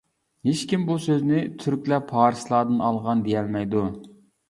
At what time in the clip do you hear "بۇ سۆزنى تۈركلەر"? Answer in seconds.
0.87-2.03